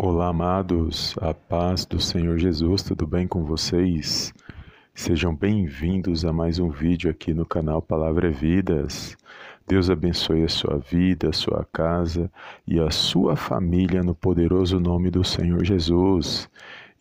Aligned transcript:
Olá, 0.00 0.28
amados, 0.28 1.16
a 1.20 1.34
paz 1.34 1.84
do 1.84 2.00
Senhor 2.00 2.38
Jesus, 2.38 2.84
tudo 2.84 3.04
bem 3.04 3.26
com 3.26 3.44
vocês? 3.44 4.32
Sejam 4.94 5.34
bem-vindos 5.34 6.24
a 6.24 6.32
mais 6.32 6.60
um 6.60 6.70
vídeo 6.70 7.10
aqui 7.10 7.34
no 7.34 7.44
canal 7.44 7.82
Palavra 7.82 8.28
é 8.28 8.30
Vidas. 8.30 9.16
Deus 9.66 9.90
abençoe 9.90 10.44
a 10.44 10.48
sua 10.48 10.78
vida, 10.78 11.30
a 11.30 11.32
sua 11.32 11.66
casa 11.72 12.30
e 12.64 12.78
a 12.78 12.92
sua 12.92 13.34
família 13.34 14.00
no 14.00 14.14
poderoso 14.14 14.78
nome 14.78 15.10
do 15.10 15.24
Senhor 15.24 15.64
Jesus. 15.64 16.48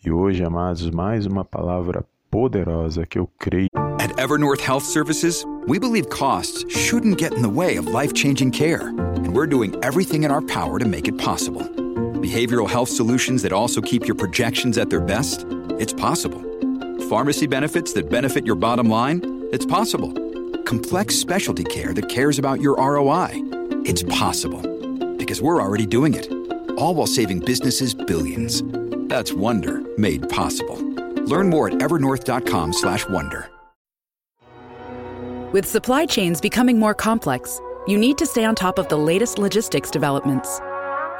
E 0.03 0.09
hoje, 0.09 0.43
amados, 0.43 0.89
mais 0.89 1.27
uma 1.27 1.45
palavra 1.45 2.03
poderosa 2.31 3.05
que 3.05 3.19
eu 3.19 3.29
creio. 3.37 3.69
At 4.01 4.19
Evernorth 4.19 4.67
Health 4.67 4.83
Services, 4.83 5.45
we 5.67 5.77
believe 5.77 6.09
costs 6.09 6.65
shouldn't 6.67 7.21
get 7.21 7.31
in 7.31 7.43
the 7.43 7.47
way 7.47 7.77
of 7.77 7.85
life-changing 7.85 8.49
care, 8.49 8.87
and 8.87 9.35
we're 9.35 9.47
doing 9.47 9.75
everything 9.83 10.23
in 10.23 10.31
our 10.31 10.41
power 10.41 10.79
to 10.79 10.87
make 10.87 11.07
it 11.07 11.23
possible. 11.23 11.76
Behavioral 12.17 12.67
health 12.67 12.89
solutions 12.89 13.43
that 13.43 13.53
also 13.53 13.79
keep 13.79 14.07
your 14.07 14.15
projections 14.15 14.79
at 14.79 14.89
their 14.89 14.99
best? 14.99 15.45
It's 15.79 15.93
possible. 15.93 16.41
Pharmacy 17.09 17.45
benefits 17.45 17.93
that 17.93 18.09
benefit 18.09 18.43
your 18.43 18.55
bottom 18.55 18.89
line? 18.89 19.49
It's 19.51 19.67
possible. 19.67 20.11
Complex 20.63 21.13
specialty 21.13 21.63
care 21.65 21.93
that 21.93 22.09
cares 22.09 22.39
about 22.39 22.59
your 22.59 22.75
ROI? 22.77 23.33
It's 23.85 24.01
possible. 24.01 24.63
Because 25.15 25.43
we're 25.43 25.61
already 25.61 25.85
doing 25.85 26.15
it. 26.15 26.31
All 26.71 26.95
while 26.95 27.05
saving 27.05 27.41
businesses 27.41 27.93
billions. 27.93 28.63
That's 29.09 29.31
Wonder 29.31 29.83
made 29.99 30.27
possible. 30.27 30.77
Learn 31.25 31.49
more 31.49 31.67
at 31.67 31.75
evernorth.com/wonder. 31.75 33.49
With 35.53 35.65
supply 35.65 36.07
chains 36.07 36.41
becoming 36.41 36.79
more 36.79 36.95
complex, 36.95 37.61
you 37.87 37.97
need 37.97 38.17
to 38.17 38.25
stay 38.25 38.43
on 38.43 38.55
top 38.55 38.79
of 38.79 38.87
the 38.89 38.97
latest 38.97 39.37
logistics 39.37 39.91
developments. 39.91 40.59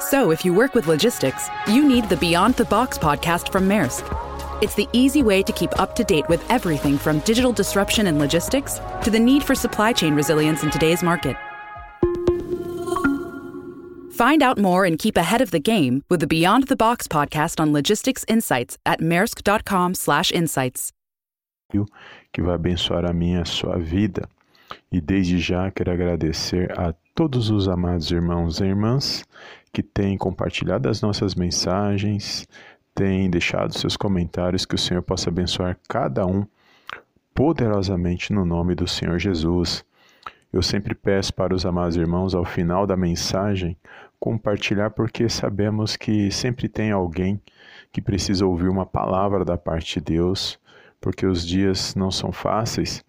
So, 0.00 0.30
if 0.30 0.44
you 0.44 0.54
work 0.54 0.76
with 0.76 0.86
logistics, 0.86 1.48
you 1.66 1.84
need 1.84 2.08
the 2.08 2.16
Beyond 2.16 2.54
the 2.54 2.64
Box 2.66 2.96
podcast 2.96 3.50
from 3.50 3.68
Maersk. 3.68 4.06
It's 4.62 4.76
the 4.76 4.88
easy 4.92 5.24
way 5.24 5.42
to 5.42 5.52
keep 5.52 5.76
up 5.80 5.96
to 5.96 6.04
date 6.04 6.28
with 6.28 6.48
everything 6.48 6.96
from 6.96 7.18
digital 7.20 7.52
disruption 7.52 8.06
in 8.06 8.16
logistics 8.16 8.78
to 9.02 9.10
the 9.10 9.18
need 9.18 9.42
for 9.42 9.56
supply 9.56 9.92
chain 9.92 10.14
resilience 10.14 10.62
in 10.62 10.70
today's 10.70 11.02
market. 11.02 11.36
Find 14.12 14.40
out 14.40 14.56
more 14.56 14.84
and 14.84 15.00
keep 15.00 15.16
ahead 15.16 15.40
of 15.40 15.50
the 15.50 15.58
game 15.60 16.04
with 16.08 16.20
the 16.20 16.28
Beyond 16.28 16.68
the 16.68 16.76
Box 16.76 17.08
podcast 17.08 17.58
on 17.58 17.72
logistics 17.72 18.24
insights 18.28 18.78
at 18.86 19.00
maersk.com/insights. 19.00 20.92
Que 22.32 22.42
vai 22.42 22.54
abençoar 22.54 23.04
a 23.04 23.12
minha 23.12 23.42
a 23.42 23.44
sua 23.44 23.78
vida. 23.78 24.28
E 24.92 25.00
desde 25.00 25.38
já 25.38 25.72
quero 25.72 25.90
agradecer 25.90 26.70
a 26.78 26.94
todos 27.18 27.50
os 27.50 27.66
amados 27.66 28.12
irmãos 28.12 28.60
e 28.60 28.64
irmãs 28.64 29.24
que 29.72 29.82
têm 29.82 30.16
compartilhado 30.16 30.88
as 30.88 31.02
nossas 31.02 31.34
mensagens, 31.34 32.46
têm 32.94 33.28
deixado 33.28 33.76
seus 33.76 33.96
comentários, 33.96 34.64
que 34.64 34.76
o 34.76 34.78
Senhor 34.78 35.02
possa 35.02 35.28
abençoar 35.28 35.76
cada 35.88 36.24
um 36.24 36.46
poderosamente 37.34 38.32
no 38.32 38.44
nome 38.44 38.76
do 38.76 38.86
Senhor 38.86 39.18
Jesus. 39.18 39.84
Eu 40.52 40.62
sempre 40.62 40.94
peço 40.94 41.34
para 41.34 41.52
os 41.52 41.66
amados 41.66 41.96
irmãos, 41.96 42.36
ao 42.36 42.44
final 42.44 42.86
da 42.86 42.96
mensagem, 42.96 43.76
compartilhar, 44.20 44.90
porque 44.90 45.28
sabemos 45.28 45.96
que 45.96 46.30
sempre 46.30 46.68
tem 46.68 46.92
alguém 46.92 47.42
que 47.90 48.00
precisa 48.00 48.46
ouvir 48.46 48.68
uma 48.68 48.86
palavra 48.86 49.44
da 49.44 49.58
parte 49.58 49.98
de 49.98 50.12
Deus, 50.14 50.56
porque 51.00 51.26
os 51.26 51.44
dias 51.44 51.96
não 51.96 52.12
são 52.12 52.30
fáceis 52.30 53.04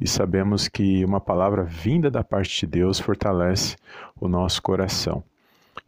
e 0.00 0.06
sabemos 0.06 0.68
que 0.68 1.04
uma 1.04 1.20
palavra 1.20 1.62
vinda 1.62 2.10
da 2.10 2.22
parte 2.22 2.60
de 2.60 2.66
Deus 2.66 2.98
fortalece 2.98 3.76
o 4.20 4.28
nosso 4.28 4.62
coração. 4.62 5.22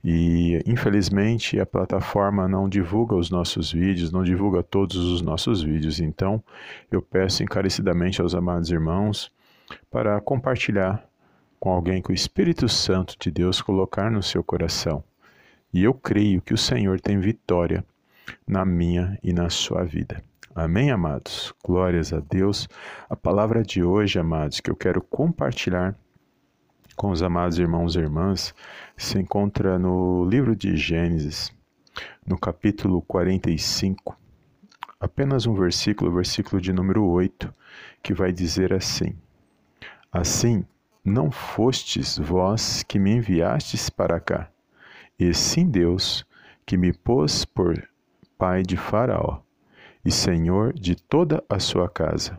E 0.02 0.62
infelizmente 0.66 1.58
a 1.58 1.66
plataforma 1.66 2.46
não 2.46 2.68
divulga 2.68 3.14
os 3.14 3.30
nossos 3.30 3.72
vídeos, 3.72 4.12
não 4.12 4.22
divulga 4.22 4.62
todos 4.62 4.96
os 4.96 5.22
nossos 5.22 5.62
vídeos. 5.62 6.00
Então 6.00 6.42
eu 6.90 7.00
peço 7.00 7.42
encarecidamente 7.42 8.20
aos 8.20 8.34
amados 8.34 8.70
irmãos 8.70 9.32
para 9.90 10.20
compartilhar 10.20 11.02
com 11.58 11.70
alguém 11.70 12.02
que 12.02 12.10
o 12.10 12.14
Espírito 12.14 12.68
Santo 12.68 13.16
de 13.18 13.30
Deus 13.30 13.62
colocar 13.62 14.10
no 14.10 14.22
seu 14.22 14.44
coração. 14.44 15.02
E 15.72 15.82
eu 15.82 15.94
creio 15.94 16.42
que 16.42 16.52
o 16.52 16.58
Senhor 16.58 17.00
tem 17.00 17.18
vitória 17.18 17.84
na 18.46 18.64
minha 18.64 19.18
e 19.22 19.32
na 19.32 19.48
sua 19.48 19.84
vida. 19.84 20.22
Amém, 20.56 20.92
amados? 20.92 21.52
Glórias 21.64 22.12
a 22.12 22.20
Deus. 22.20 22.68
A 23.10 23.16
palavra 23.16 23.64
de 23.64 23.82
hoje, 23.82 24.20
amados, 24.20 24.60
que 24.60 24.70
eu 24.70 24.76
quero 24.76 25.02
compartilhar 25.02 25.98
com 26.94 27.10
os 27.10 27.24
amados 27.24 27.58
irmãos 27.58 27.96
e 27.96 27.98
irmãs, 27.98 28.54
se 28.96 29.18
encontra 29.18 29.80
no 29.80 30.24
livro 30.24 30.54
de 30.54 30.76
Gênesis, 30.76 31.52
no 32.24 32.38
capítulo 32.38 33.02
45, 33.02 34.16
apenas 35.00 35.44
um 35.44 35.54
versículo, 35.54 36.08
o 36.12 36.14
versículo 36.14 36.62
de 36.62 36.72
número 36.72 37.04
8, 37.04 37.52
que 38.00 38.14
vai 38.14 38.30
dizer 38.30 38.72
assim: 38.72 39.12
Assim, 40.12 40.64
não 41.04 41.32
fostes 41.32 42.16
vós 42.16 42.84
que 42.84 43.00
me 43.00 43.10
enviastes 43.10 43.90
para 43.90 44.20
cá, 44.20 44.48
e 45.18 45.34
sim 45.34 45.68
Deus 45.68 46.24
que 46.64 46.76
me 46.76 46.92
pôs 46.92 47.44
por 47.44 47.76
pai 48.38 48.62
de 48.62 48.76
Faraó 48.76 49.40
e 50.04 50.10
senhor 50.10 50.72
de 50.72 50.94
toda 50.94 51.42
a 51.48 51.58
sua 51.58 51.88
casa 51.88 52.38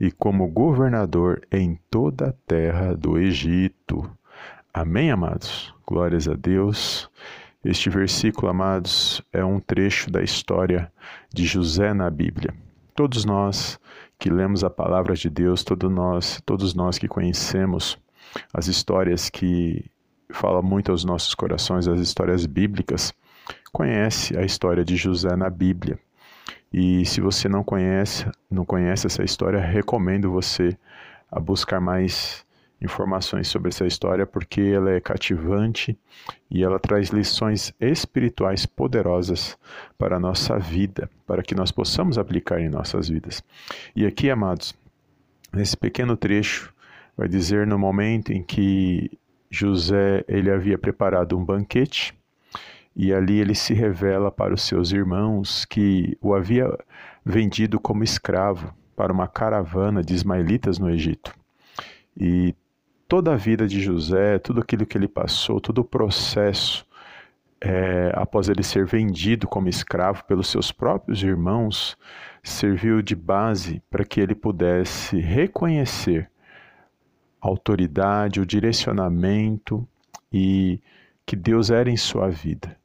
e 0.00 0.10
como 0.10 0.46
governador 0.46 1.46
em 1.50 1.78
toda 1.90 2.28
a 2.28 2.32
terra 2.46 2.94
do 2.94 3.18
Egito. 3.18 4.08
Amém, 4.72 5.10
amados? 5.10 5.74
Glórias 5.86 6.28
a 6.28 6.34
Deus. 6.34 7.10
Este 7.64 7.90
versículo, 7.90 8.48
amados, 8.48 9.20
é 9.32 9.44
um 9.44 9.58
trecho 9.58 10.10
da 10.10 10.22
história 10.22 10.92
de 11.32 11.44
José 11.44 11.92
na 11.92 12.08
Bíblia. 12.08 12.54
Todos 12.94 13.24
nós 13.24 13.78
que 14.18 14.30
lemos 14.30 14.62
a 14.62 14.70
palavra 14.70 15.14
de 15.14 15.28
Deus, 15.28 15.64
todos 15.64 15.90
nós, 15.90 16.40
todos 16.44 16.74
nós 16.74 16.98
que 16.98 17.08
conhecemos 17.08 17.98
as 18.52 18.66
histórias 18.68 19.28
que 19.30 19.84
falam 20.30 20.62
muito 20.62 20.92
aos 20.92 21.04
nossos 21.04 21.34
corações, 21.34 21.88
as 21.88 22.00
histórias 22.00 22.46
bíblicas, 22.46 23.12
conhece 23.72 24.36
a 24.36 24.44
história 24.44 24.84
de 24.84 24.96
José 24.96 25.34
na 25.36 25.48
Bíblia. 25.48 25.98
E 26.72 27.04
se 27.06 27.20
você 27.20 27.48
não 27.48 27.64
conhece, 27.64 28.26
não 28.50 28.64
conhece 28.64 29.06
essa 29.06 29.24
história, 29.24 29.60
recomendo 29.60 30.30
você 30.30 30.76
a 31.30 31.40
buscar 31.40 31.80
mais 31.80 32.46
informações 32.80 33.48
sobre 33.48 33.70
essa 33.70 33.86
história 33.86 34.24
porque 34.26 34.60
ela 34.60 34.92
é 34.92 35.00
cativante 35.00 35.98
e 36.50 36.62
ela 36.62 36.78
traz 36.78 37.08
lições 37.08 37.74
espirituais 37.80 38.66
poderosas 38.66 39.58
para 39.96 40.16
a 40.16 40.20
nossa 40.20 40.58
vida, 40.58 41.10
para 41.26 41.42
que 41.42 41.54
nós 41.54 41.72
possamos 41.72 42.18
aplicar 42.18 42.60
em 42.60 42.68
nossas 42.68 43.08
vidas. 43.08 43.42
E 43.96 44.06
aqui, 44.06 44.30
amados, 44.30 44.74
nesse 45.52 45.76
pequeno 45.76 46.16
trecho 46.16 46.72
vai 47.16 47.28
dizer 47.28 47.66
no 47.66 47.78
momento 47.78 48.32
em 48.32 48.42
que 48.42 49.10
José 49.50 50.24
ele 50.28 50.50
havia 50.50 50.78
preparado 50.78 51.36
um 51.36 51.44
banquete 51.44 52.14
e 52.98 53.14
ali 53.14 53.38
ele 53.38 53.54
se 53.54 53.72
revela 53.72 54.28
para 54.28 54.52
os 54.52 54.62
seus 54.62 54.90
irmãos 54.90 55.64
que 55.64 56.18
o 56.20 56.34
havia 56.34 56.76
vendido 57.24 57.78
como 57.78 58.02
escravo 58.02 58.74
para 58.96 59.12
uma 59.12 59.28
caravana 59.28 60.02
de 60.02 60.14
ismaelitas 60.14 60.80
no 60.80 60.90
Egito. 60.90 61.32
E 62.20 62.56
toda 63.06 63.32
a 63.32 63.36
vida 63.36 63.68
de 63.68 63.80
José, 63.80 64.40
tudo 64.40 64.60
aquilo 64.60 64.84
que 64.84 64.98
ele 64.98 65.06
passou, 65.06 65.60
todo 65.60 65.78
o 65.78 65.84
processo 65.84 66.84
é, 67.60 68.10
após 68.16 68.48
ele 68.48 68.64
ser 68.64 68.84
vendido 68.84 69.46
como 69.46 69.68
escravo 69.68 70.24
pelos 70.24 70.48
seus 70.48 70.72
próprios 70.72 71.22
irmãos, 71.22 71.96
serviu 72.42 73.00
de 73.00 73.14
base 73.14 73.80
para 73.88 74.04
que 74.04 74.20
ele 74.20 74.34
pudesse 74.34 75.20
reconhecer 75.20 76.28
a 77.40 77.46
autoridade, 77.46 78.40
o 78.40 78.46
direcionamento 78.46 79.86
e 80.32 80.80
que 81.24 81.36
Deus 81.36 81.70
era 81.70 81.88
em 81.88 81.96
sua 81.96 82.28
vida. 82.28 82.77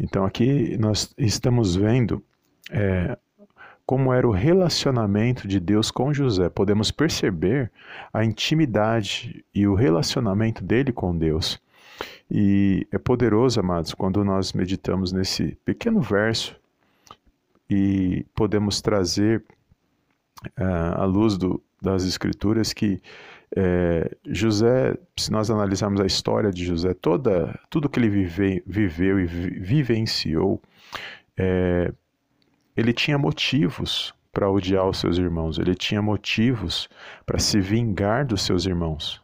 Então 0.00 0.24
aqui 0.24 0.78
nós 0.78 1.14
estamos 1.18 1.76
vendo 1.76 2.24
é, 2.70 3.18
como 3.84 4.12
era 4.14 4.26
o 4.26 4.30
relacionamento 4.30 5.46
de 5.46 5.60
Deus 5.60 5.90
com 5.90 6.12
José. 6.12 6.48
Podemos 6.48 6.90
perceber 6.90 7.70
a 8.12 8.24
intimidade 8.24 9.44
e 9.54 9.66
o 9.66 9.74
relacionamento 9.74 10.64
dele 10.64 10.90
com 10.90 11.16
Deus. 11.16 11.60
E 12.30 12.86
é 12.90 12.96
poderoso, 12.96 13.60
amados, 13.60 13.92
quando 13.92 14.24
nós 14.24 14.54
meditamos 14.54 15.12
nesse 15.12 15.58
pequeno 15.64 16.00
verso 16.00 16.56
e 17.68 18.24
podemos 18.34 18.80
trazer 18.80 19.44
uh, 20.58 20.94
à 20.94 21.04
luz 21.04 21.36
do, 21.36 21.62
das 21.82 22.04
Escrituras 22.04 22.72
que 22.72 23.02
é, 23.56 24.16
José, 24.26 24.96
se 25.16 25.30
nós 25.30 25.50
analisarmos 25.50 26.00
a 26.00 26.06
história 26.06 26.50
de 26.50 26.64
José, 26.64 26.94
toda, 26.94 27.58
tudo 27.68 27.88
que 27.88 27.98
ele 27.98 28.08
vive, 28.08 28.62
viveu 28.66 29.18
e 29.18 29.26
vivenciou, 29.26 30.60
é, 31.36 31.92
ele 32.76 32.92
tinha 32.92 33.18
motivos 33.18 34.14
para 34.32 34.48
odiar 34.48 34.88
os 34.88 34.98
seus 34.98 35.18
irmãos, 35.18 35.58
ele 35.58 35.74
tinha 35.74 36.00
motivos 36.00 36.88
para 37.26 37.38
se 37.38 37.60
vingar 37.60 38.24
dos 38.24 38.42
seus 38.42 38.64
irmãos. 38.64 39.20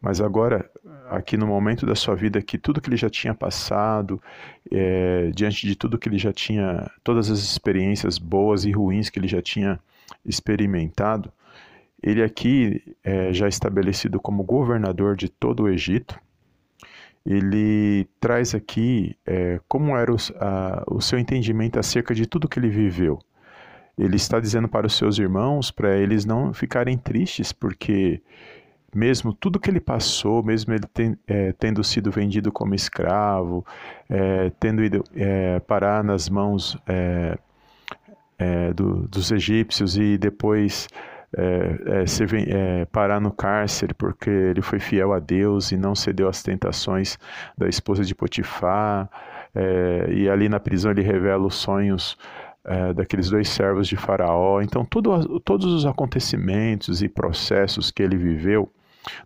Mas 0.00 0.20
agora, 0.20 0.68
aqui 1.10 1.36
no 1.36 1.46
momento 1.46 1.84
da 1.86 1.94
sua 1.94 2.16
vida 2.16 2.42
que 2.42 2.58
tudo 2.58 2.80
que 2.80 2.88
ele 2.88 2.96
já 2.96 3.10
tinha 3.10 3.34
passado, 3.34 4.20
é, 4.70 5.30
diante 5.34 5.66
de 5.66 5.76
tudo 5.76 5.98
que 5.98 6.08
ele 6.08 6.18
já 6.18 6.32
tinha, 6.32 6.90
todas 7.04 7.30
as 7.30 7.38
experiências 7.38 8.18
boas 8.18 8.64
e 8.64 8.72
ruins 8.72 9.10
que 9.10 9.18
ele 9.18 9.28
já 9.28 9.42
tinha 9.42 9.78
experimentado, 10.24 11.30
ele 12.02 12.22
aqui 12.22 12.96
é 13.04 13.32
já 13.32 13.48
estabelecido 13.48 14.20
como 14.20 14.42
governador 14.42 15.16
de 15.16 15.28
todo 15.28 15.64
o 15.64 15.68
Egito, 15.68 16.18
ele 17.24 18.08
traz 18.18 18.54
aqui 18.54 19.16
é, 19.24 19.60
como 19.68 19.96
era 19.96 20.12
o, 20.12 20.16
a, 20.40 20.82
o 20.88 21.00
seu 21.00 21.18
entendimento 21.18 21.78
acerca 21.78 22.14
de 22.14 22.26
tudo 22.26 22.48
que 22.48 22.58
ele 22.58 22.68
viveu. 22.68 23.18
Ele 23.96 24.16
está 24.16 24.40
dizendo 24.40 24.68
para 24.68 24.86
os 24.86 24.96
seus 24.96 25.18
irmãos 25.18 25.70
para 25.70 25.96
eles 25.96 26.24
não 26.24 26.52
ficarem 26.52 26.98
tristes, 26.98 27.52
porque 27.52 28.20
mesmo 28.94 29.32
tudo 29.32 29.60
que 29.60 29.70
ele 29.70 29.80
passou, 29.80 30.42
mesmo 30.42 30.72
ele 30.74 30.86
ten, 30.92 31.16
é, 31.26 31.52
tendo 31.52 31.84
sido 31.84 32.10
vendido 32.10 32.50
como 32.50 32.74
escravo, 32.74 33.64
é, 34.08 34.50
tendo 34.58 34.82
ido 34.82 35.04
é, 35.14 35.60
parar 35.60 36.02
nas 36.02 36.28
mãos 36.28 36.76
é, 36.86 37.38
é, 38.38 38.72
do, 38.72 39.06
dos 39.08 39.30
egípcios 39.30 39.96
e 39.96 40.18
depois 40.18 40.88
é, 41.36 42.02
é, 42.02 42.80
é, 42.80 42.84
parar 42.86 43.20
no 43.20 43.32
cárcere 43.32 43.94
porque 43.94 44.30
ele 44.30 44.60
foi 44.60 44.78
fiel 44.78 45.12
a 45.12 45.18
Deus 45.18 45.72
e 45.72 45.76
não 45.76 45.94
cedeu 45.94 46.28
às 46.28 46.42
tentações 46.42 47.18
da 47.56 47.68
esposa 47.68 48.04
de 48.04 48.14
Potifar. 48.14 49.08
É, 49.54 50.08
e 50.10 50.28
ali 50.28 50.48
na 50.48 50.60
prisão 50.60 50.90
ele 50.90 51.02
revela 51.02 51.46
os 51.46 51.54
sonhos 51.54 52.16
é, 52.64 52.92
daqueles 52.92 53.30
dois 53.30 53.48
servos 53.48 53.88
de 53.88 53.96
Faraó. 53.96 54.60
Então, 54.60 54.84
todos 54.84 55.72
os 55.72 55.86
acontecimentos 55.86 57.02
e 57.02 57.08
processos 57.08 57.90
que 57.90 58.02
ele 58.02 58.16
viveu 58.16 58.70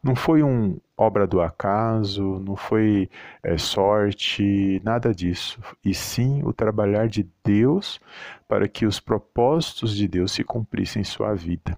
não 0.02 0.14
foi 0.14 0.42
um 0.42 0.78
obra 0.96 1.26
do 1.26 1.42
acaso, 1.42 2.40
não 2.44 2.56
foi 2.56 3.10
é, 3.42 3.58
sorte, 3.58 4.80
nada 4.84 5.14
disso. 5.14 5.60
E 5.84 5.92
sim 5.92 6.42
o 6.44 6.52
trabalhar 6.52 7.08
de 7.08 7.28
Deus 7.44 8.00
para 8.48 8.66
que 8.66 8.86
os 8.86 8.98
propósitos 8.98 9.94
de 9.94 10.08
Deus 10.08 10.32
se 10.32 10.42
cumprissem 10.42 11.02
em 11.02 11.04
sua 11.04 11.34
vida. 11.34 11.76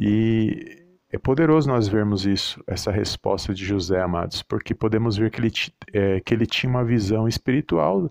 E 0.00 0.86
é 1.12 1.18
poderoso 1.18 1.68
nós 1.68 1.86
vermos 1.86 2.24
isso, 2.24 2.62
essa 2.66 2.90
resposta 2.90 3.52
de 3.52 3.64
José, 3.64 4.00
amados, 4.00 4.42
porque 4.42 4.74
podemos 4.74 5.18
ver 5.18 5.30
que 5.30 5.40
ele, 5.40 5.52
é, 5.92 6.20
que 6.20 6.32
ele 6.32 6.46
tinha 6.46 6.70
uma 6.70 6.84
visão 6.84 7.28
espiritual 7.28 8.10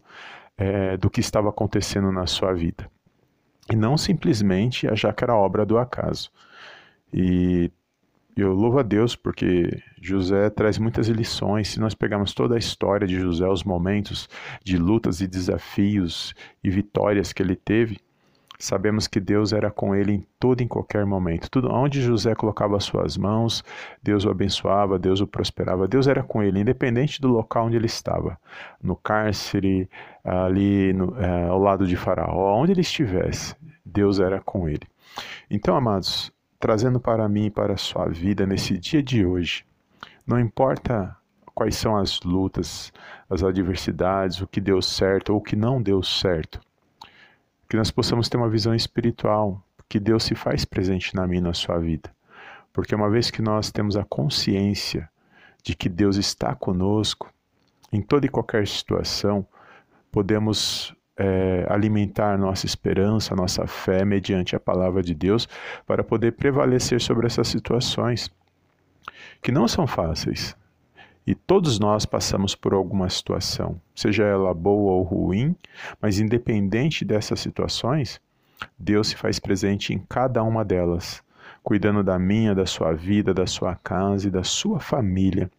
é, 0.55 0.95
do 0.97 1.09
que 1.09 1.19
estava 1.19 1.49
acontecendo 1.49 2.11
na 2.11 2.27
sua 2.27 2.53
vida. 2.53 2.89
E 3.71 3.75
não 3.75 3.97
simplesmente 3.97 4.87
achar 4.87 5.13
que 5.13 5.23
era 5.23 5.35
obra 5.35 5.65
do 5.65 5.79
acaso. 5.79 6.31
E 7.11 7.71
eu 8.35 8.53
louvo 8.53 8.79
a 8.79 8.83
Deus 8.83 9.15
porque 9.15 9.81
José 10.01 10.49
traz 10.49 10.77
muitas 10.77 11.07
lições. 11.07 11.69
Se 11.69 11.79
nós 11.79 11.95
pegarmos 11.95 12.33
toda 12.33 12.55
a 12.55 12.59
história 12.59 13.07
de 13.07 13.19
José, 13.19 13.47
os 13.47 13.63
momentos 13.63 14.29
de 14.63 14.77
lutas 14.77 15.21
e 15.21 15.27
desafios 15.27 16.33
e 16.63 16.69
vitórias 16.69 17.33
que 17.33 17.41
ele 17.41 17.55
teve, 17.55 17.99
Sabemos 18.61 19.07
que 19.07 19.21
Deus 19.21 19.53
era 19.53 19.71
com 19.71 19.95
ele 19.95 20.11
em 20.11 20.27
todo 20.37 20.59
e 20.59 20.65
em 20.65 20.67
qualquer 20.67 21.05
momento. 21.05 21.49
Tudo 21.49 21.71
onde 21.71 22.01
José 22.01 22.35
colocava 22.35 22.75
as 22.75 22.83
suas 22.83 23.15
mãos, 23.15 23.63
Deus 24.03 24.25
o 24.25 24.29
abençoava, 24.29 24.99
Deus 24.99 25.21
o 25.21 25.27
prosperava. 25.27 25.87
Deus 25.87 26.07
era 26.07 26.21
com 26.21 26.43
ele, 26.43 26.59
independente 26.59 27.21
do 27.21 27.29
local 27.29 27.67
onde 27.67 27.77
ele 27.77 27.85
estava, 27.85 28.37
no 28.83 28.97
cárcere, 28.97 29.89
ali 30.25 30.91
no, 30.91 31.17
é, 31.17 31.47
ao 31.47 31.57
lado 31.57 31.87
de 31.87 31.95
Faraó, 31.95 32.61
onde 32.61 32.73
ele 32.73 32.81
estivesse, 32.81 33.55
Deus 33.85 34.19
era 34.19 34.41
com 34.41 34.67
ele. 34.67 34.85
Então, 35.49 35.73
amados, 35.73 36.29
trazendo 36.59 36.99
para 36.99 37.29
mim 37.29 37.45
e 37.45 37.51
para 37.51 37.75
a 37.75 37.77
sua 37.77 38.09
vida 38.09 38.45
nesse 38.45 38.77
dia 38.77 39.01
de 39.01 39.25
hoje, 39.25 39.63
não 40.27 40.37
importa 40.37 41.15
quais 41.55 41.77
são 41.77 41.95
as 41.95 42.19
lutas, 42.23 42.91
as 43.29 43.41
adversidades, 43.41 44.41
o 44.41 44.47
que 44.47 44.59
deu 44.59 44.81
certo 44.81 45.29
ou 45.29 45.39
o 45.39 45.41
que 45.41 45.55
não 45.55 45.81
deu 45.81 46.03
certo 46.03 46.59
que 47.69 47.77
nós 47.77 47.91
possamos 47.91 48.27
ter 48.27 48.35
uma 48.35 48.49
visão 48.49 48.73
espiritual, 48.73 49.63
que 49.87 49.99
Deus 49.99 50.23
se 50.23 50.33
faz 50.33 50.65
presente 50.65 51.15
na 51.15 51.27
minha 51.27 51.39
e 51.39 51.43
na 51.43 51.53
sua 51.53 51.77
vida. 51.79 52.11
Porque 52.73 52.95
uma 52.95 53.09
vez 53.09 53.29
que 53.29 53.41
nós 53.41 53.71
temos 53.71 53.95
a 53.95 54.03
consciência 54.03 55.07
de 55.63 55.75
que 55.75 55.87
Deus 55.87 56.17
está 56.17 56.55
conosco, 56.55 57.31
em 57.91 58.01
toda 58.01 58.25
e 58.25 58.29
qualquer 58.29 58.67
situação, 58.67 59.45
podemos 60.11 60.95
é, 61.17 61.65
alimentar 61.69 62.37
nossa 62.37 62.65
esperança, 62.65 63.35
nossa 63.35 63.67
fé 63.67 64.03
mediante 64.03 64.55
a 64.55 64.59
palavra 64.59 65.03
de 65.03 65.13
Deus, 65.13 65.47
para 65.85 66.03
poder 66.03 66.33
prevalecer 66.33 66.99
sobre 66.99 67.27
essas 67.27 67.47
situações 67.47 68.31
que 69.41 69.51
não 69.51 69.67
são 69.67 69.85
fáceis, 69.85 70.55
e 71.29 71.35
todos 71.35 71.77
nós 71.77 72.07
passamos 72.07 72.55
por 72.55 72.73
alguma 72.73 73.07
situação, 73.07 73.79
seja 73.93 74.23
ela 74.23 74.51
boa 74.51 74.93
ou 74.93 75.03
ruim, 75.03 75.55
mas 76.01 76.19
independente 76.19 77.05
dessas 77.05 77.39
situações, 77.39 78.19
Deus 78.79 79.09
se 79.09 79.15
faz 79.15 79.37
presente 79.37 79.93
em 79.93 79.99
cada 80.09 80.41
uma 80.41 80.65
delas, 80.65 81.21
cuidando 81.61 82.03
da 82.03 82.17
minha, 82.17 82.55
da 82.55 82.65
sua 82.65 82.93
vida, 82.93 83.31
da 83.31 83.45
sua 83.45 83.75
casa 83.75 84.27
e 84.27 84.31
da 84.31 84.43
sua 84.43 84.79
família, 84.79 85.51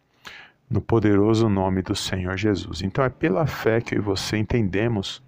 no 0.69 0.81
poderoso 0.81 1.47
nome 1.47 1.81
do 1.81 1.95
Senhor 1.95 2.37
Jesus. 2.37 2.81
Então 2.81 3.05
é 3.05 3.09
pela 3.09 3.47
fé 3.47 3.79
que 3.79 3.95
eu 3.95 3.99
e 3.99 4.01
você 4.01 4.35
entendemos 4.35 5.23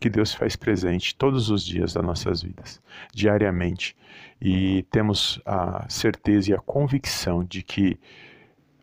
que 0.00 0.08
Deus 0.08 0.30
se 0.30 0.38
faz 0.38 0.56
presente 0.56 1.14
todos 1.14 1.50
os 1.50 1.62
dias 1.62 1.92
das 1.92 2.02
nossas 2.02 2.40
vidas, 2.40 2.80
diariamente, 3.12 3.94
e 4.40 4.86
temos 4.90 5.38
a 5.44 5.84
certeza 5.86 6.50
e 6.50 6.54
a 6.54 6.60
convicção 6.60 7.44
de 7.44 7.62
que 7.62 8.00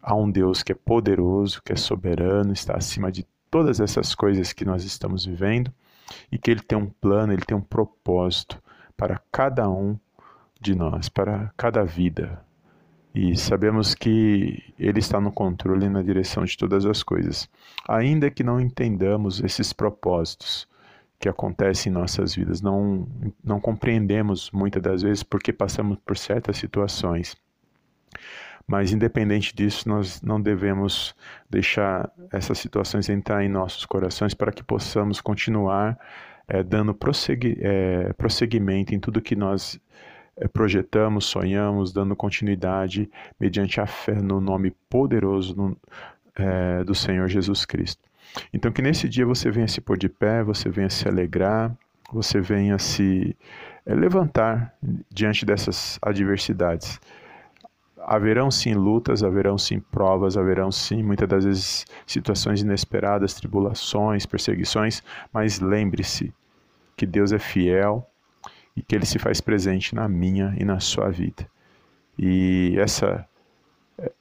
Há 0.10 0.16
um 0.16 0.32
Deus 0.32 0.64
que 0.64 0.72
é 0.72 0.76
poderoso, 0.76 1.62
que 1.64 1.72
é 1.72 1.76
soberano, 1.76 2.52
está 2.52 2.76
acima 2.76 3.12
de 3.12 3.28
todas 3.52 3.80
essas 3.80 4.16
coisas 4.16 4.52
que 4.52 4.66
nós 4.66 4.84
estamos 4.84 5.24
vivendo 5.24 5.72
e 6.32 6.38
que 6.40 6.50
Ele 6.50 6.62
tem 6.62 6.76
um 6.76 6.90
plano, 6.90 7.32
Ele 7.32 7.44
tem 7.44 7.56
um 7.56 7.62
propósito 7.62 8.60
para 8.98 9.22
cada 9.32 9.70
um 9.70 10.00
de 10.60 10.74
nós, 10.74 11.10
para 11.10 11.54
cada 11.56 11.84
vida. 11.84 12.44
E 13.14 13.38
sabemos 13.38 13.94
que 13.94 14.74
Ele 14.80 14.98
está 14.98 15.22
no 15.22 15.32
controle 15.32 15.86
e 15.86 15.90
na 15.90 16.02
direção 16.02 16.44
de 16.44 16.58
todas 16.58 16.88
as 16.88 17.04
coisas. 17.04 17.48
Ainda 17.88 18.32
que 18.32 18.44
não 18.44 18.60
entendamos 18.60 19.40
esses 19.44 19.72
propósitos 19.72 20.68
que 21.20 21.30
acontecem 21.30 21.92
em 21.92 21.94
nossas 21.94 22.34
vidas, 22.34 22.64
não, 22.64 23.08
não 23.44 23.62
compreendemos 23.62 24.50
muitas 24.50 24.82
das 24.82 25.04
vezes 25.04 25.22
porque 25.22 25.54
passamos 25.54 26.00
por 26.04 26.18
certas 26.18 26.58
situações. 26.58 27.38
Mas, 28.70 28.94
independente 28.94 29.56
disso, 29.56 29.90
nós 29.90 30.22
não 30.22 30.40
devemos 30.40 31.16
deixar 31.50 32.08
essas 32.32 32.60
situações 32.60 33.10
entrar 33.10 33.44
em 33.44 33.50
nossos 33.50 33.84
corações 33.84 34.36
para 34.36 34.52
que 34.52 34.64
possamos 34.64 35.20
continuar 35.20 35.98
é, 36.48 36.62
dando 36.62 36.94
prossegui, 36.94 37.58
é, 37.62 38.14
prosseguimento 38.14 38.94
em 38.94 39.00
tudo 39.00 39.24
que 39.24 39.36
nós 39.36 39.82
é, 40.38 40.48
projetamos, 40.48 41.26
sonhamos, 41.26 41.92
dando 41.92 42.16
continuidade 42.16 43.10
mediante 43.40 43.82
a 43.82 43.88
fé 43.88 44.22
no 44.22 44.40
nome 44.40 44.70
poderoso 44.88 45.56
no, 45.56 45.78
do 46.86 46.94
Senhor 46.94 47.28
Jesus 47.28 47.66
Cristo. 47.66 48.04
Então, 48.54 48.72
que 48.72 48.84
nesse 48.84 49.10
dia 49.10 49.26
você 49.26 49.50
venha 49.50 49.68
se 49.68 49.82
pôr 49.82 49.98
de 49.98 50.08
pé, 50.08 50.44
você 50.44 50.70
venha 50.70 50.92
se 50.92 51.08
alegrar, 51.08 51.76
você 52.14 52.40
venha 52.40 52.78
se 52.78 53.36
levantar 53.86 54.76
diante 55.12 55.44
dessas 55.44 55.98
adversidades 56.04 57.00
haverão 58.10 58.50
sim 58.50 58.74
lutas, 58.74 59.24
haverão 59.24 59.56
sim 59.56 59.80
provas, 59.80 60.36
haverão 60.36 60.72
sim 60.72 61.04
muitas 61.04 61.30
das 61.30 61.46
vezes 61.46 61.86
situações 62.08 62.60
inesperadas, 62.60 63.36
tribulações, 63.36 64.26
perseguições, 64.26 65.04
mas 65.32 65.60
lembre-se 65.60 66.34
que 66.98 67.06
Deus 67.06 67.32
é 67.32 67.38
fiel 67.38 68.04
e 68.76 68.82
que 68.82 68.96
ele 68.96 69.06
se 69.06 69.20
faz 69.20 69.40
presente 69.40 69.94
na 69.94 70.10
minha 70.10 70.56
e 70.58 70.66
na 70.66 70.80
sua 70.80 71.12
vida. 71.12 71.48
E 72.18 72.76
essa 72.80 73.28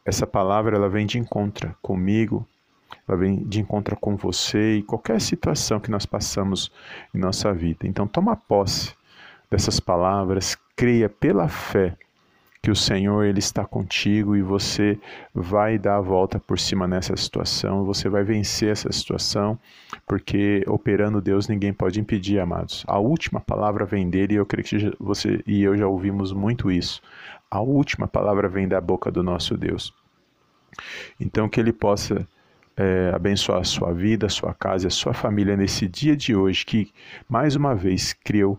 essa 0.05 0.27
palavra 0.27 0.77
ela 0.77 0.89
vem 0.89 1.07
de 1.07 1.19
encontro 1.19 1.75
comigo, 1.81 2.47
ela 3.07 3.17
vem 3.17 3.43
de 3.45 3.61
encontro 3.61 3.97
com 3.97 4.17
você 4.17 4.77
e 4.77 4.83
qualquer 4.83 5.19
situação 5.19 5.81
que 5.81 5.91
nós 5.91 6.05
passamos 6.05 6.71
em 7.15 7.19
nossa 7.19 7.55
vida. 7.55 7.87
Então 7.87 8.07
toma 8.07 8.37
posse 8.37 8.93
dessas 9.51 9.81
palavras, 9.81 10.59
creia 10.77 11.09
pela 11.09 11.49
fé 11.49 11.97
que 12.61 12.71
o 12.71 12.77
Senhor 12.77 13.25
ele 13.25 13.39
está 13.39 13.65
contigo 13.65 14.37
e 14.37 14.43
você 14.43 14.99
vai 15.33 15.79
dar 15.79 15.97
a 15.97 16.01
volta 16.01 16.41
por 16.41 16.59
cima 16.59 16.89
nessa 16.89 17.17
situação, 17.17 17.85
você 17.85 18.09
vai 18.09 18.25
vencer 18.25 18.71
essa 18.71 18.91
situação, 18.91 19.59
porque 20.07 20.65
operando 20.67 21.21
Deus 21.21 21.49
ninguém 21.49 21.73
pode 21.73 22.01
impedir, 22.01 22.41
amados. 22.41 22.85
A 22.87 22.99
última 22.99 23.41
palavra 23.41 23.85
vem 23.85 24.11
dele 24.11 24.35
e 24.35 24.37
eu 24.37 24.47
creio 24.47 24.67
que 24.67 24.97
você 24.99 25.43
e 25.47 25.63
eu 25.63 25.77
já 25.77 25.87
ouvimos 25.87 26.33
muito 26.33 26.71
isso. 26.71 27.01
A 27.51 27.61
última 27.61 28.09
palavra 28.09 28.49
vem 28.49 28.67
da 28.67 28.81
boca 28.81 29.11
do 29.11 29.23
nosso 29.23 29.57
Deus. 29.57 29.95
Então 31.19 31.49
que 31.49 31.61
ele 31.61 31.73
possa 31.73 32.27
é, 32.77 33.13
abençoar 33.15 33.61
a 33.61 33.65
sua 33.65 33.93
vida, 33.93 34.27
a 34.27 34.31
sua 34.31 34.53
casa 34.53 34.87
e 34.87 34.89
a 34.89 34.91
sua 34.91 35.15
família 35.15 35.57
nesse 35.57 35.89
dia 35.89 36.17
de 36.17 36.35
hoje 36.35 36.65
que 36.65 36.93
mais 37.29 37.57
uma 37.57 37.75
vez 37.75 38.13
creu 38.13 38.59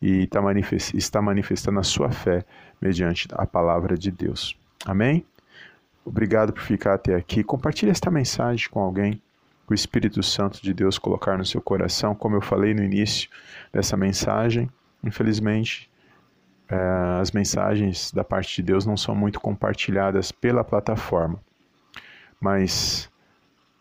e 0.00 0.26
tá 0.26 0.40
está 0.94 1.22
manifestando 1.22 1.80
a 1.80 1.82
sua 1.82 2.10
fé 2.10 2.44
mediante 2.84 3.26
a 3.32 3.46
palavra 3.46 3.96
de 3.96 4.10
Deus. 4.10 4.54
Amém? 4.84 5.24
Obrigado 6.04 6.52
por 6.52 6.62
ficar 6.62 6.92
até 6.92 7.14
aqui. 7.14 7.42
Compartilhe 7.42 7.90
esta 7.90 8.10
mensagem 8.10 8.68
com 8.68 8.78
alguém 8.78 9.22
o 9.66 9.72
Espírito 9.72 10.22
Santo 10.22 10.62
de 10.62 10.74
Deus 10.74 10.98
colocar 10.98 11.38
no 11.38 11.46
seu 11.46 11.62
coração. 11.62 12.14
Como 12.14 12.36
eu 12.36 12.42
falei 12.42 12.74
no 12.74 12.84
início 12.84 13.30
dessa 13.72 13.96
mensagem, 13.96 14.68
infelizmente, 15.02 15.90
é, 16.68 16.76
as 17.22 17.32
mensagens 17.32 18.12
da 18.12 18.22
parte 18.22 18.56
de 18.56 18.62
Deus 18.62 18.84
não 18.84 18.98
são 18.98 19.14
muito 19.14 19.40
compartilhadas 19.40 20.30
pela 20.30 20.62
plataforma. 20.62 21.40
Mas 22.38 23.10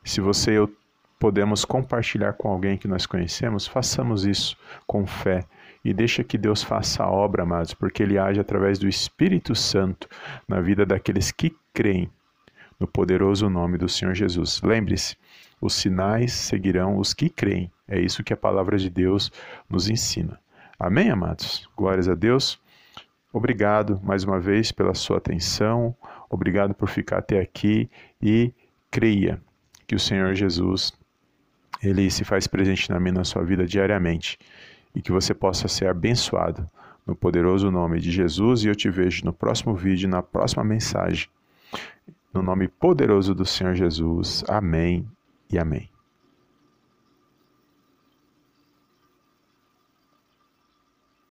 se 0.01 0.21
você 0.21 0.51
e 0.51 0.55
eu 0.55 0.73
podemos 1.19 1.65
compartilhar 1.65 2.33
com 2.33 2.49
alguém 2.49 2.77
que 2.77 2.87
nós 2.87 3.05
conhecemos, 3.05 3.67
façamos 3.67 4.25
isso 4.25 4.57
com 4.87 5.05
fé 5.05 5.45
e 5.83 5.93
deixa 5.93 6.23
que 6.23 6.37
Deus 6.37 6.63
faça 6.63 7.03
a 7.03 7.11
obra, 7.11 7.43
amados, 7.43 7.73
porque 7.73 8.03
Ele 8.03 8.17
age 8.17 8.39
através 8.39 8.79
do 8.79 8.87
Espírito 8.87 9.53
Santo 9.53 10.07
na 10.47 10.61
vida 10.61 10.85
daqueles 10.85 11.31
que 11.31 11.55
creem 11.73 12.09
no 12.79 12.87
poderoso 12.87 13.49
nome 13.49 13.77
do 13.77 13.89
Senhor 13.89 14.13
Jesus. 14.13 14.61
Lembre-se, 14.61 15.17
os 15.59 15.73
sinais 15.73 16.33
seguirão 16.33 16.97
os 16.97 17.13
que 17.13 17.29
creem. 17.29 17.71
É 17.87 17.99
isso 17.99 18.23
que 18.23 18.33
a 18.33 18.37
palavra 18.37 18.77
de 18.77 18.89
Deus 18.89 19.31
nos 19.69 19.89
ensina. 19.89 20.39
Amém, 20.79 21.09
amados? 21.09 21.69
Glórias 21.75 22.07
a 22.07 22.15
Deus. 22.15 22.59
Obrigado 23.31 23.99
mais 24.03 24.23
uma 24.23 24.39
vez 24.39 24.71
pela 24.71 24.93
sua 24.93 25.17
atenção. 25.17 25.95
Obrigado 26.29 26.73
por 26.73 26.89
ficar 26.89 27.19
até 27.19 27.39
aqui 27.39 27.89
e 28.21 28.53
creia 28.89 29.41
que 29.87 29.95
o 29.95 29.99
Senhor 29.99 30.33
Jesus 30.33 30.93
ele 31.81 32.09
se 32.09 32.23
faz 32.23 32.47
presente 32.47 32.89
na 32.89 32.99
minha 32.99 33.13
na 33.13 33.23
sua 33.23 33.43
vida 33.43 33.65
diariamente 33.65 34.37
e 34.95 35.01
que 35.01 35.11
você 35.11 35.33
possa 35.33 35.67
ser 35.67 35.87
abençoado 35.87 36.69
no 37.05 37.15
poderoso 37.15 37.69
nome 37.69 37.99
de 37.99 38.11
Jesus 38.11 38.63
e 38.63 38.67
eu 38.67 38.75
te 38.75 38.89
vejo 38.89 39.25
no 39.25 39.33
próximo 39.33 39.75
vídeo, 39.75 40.09
na 40.09 40.21
próxima 40.21 40.63
mensagem. 40.63 41.27
No 42.33 42.41
nome 42.41 42.67
poderoso 42.67 43.35
do 43.35 43.45
Senhor 43.45 43.75
Jesus. 43.75 44.43
Amém 44.47 45.07
e 45.51 45.59
amém. 45.59 45.92